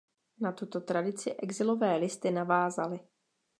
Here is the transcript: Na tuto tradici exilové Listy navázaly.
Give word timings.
Na 0.45 0.51
tuto 0.61 0.81
tradici 0.81 1.29
exilové 1.37 1.93
Listy 2.01 2.31
navázaly. 2.33 2.99